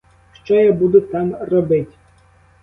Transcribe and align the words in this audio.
Що 0.33 0.55
я 0.55 0.73
буду 0.73 1.01
там 1.01 1.35
робить? 1.35 1.97